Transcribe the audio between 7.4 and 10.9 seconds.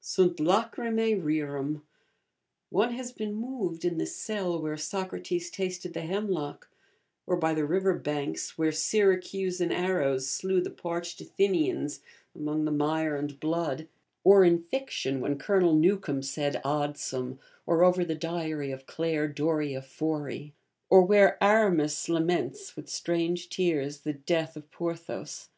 the river banks where Syracusan arrows slew the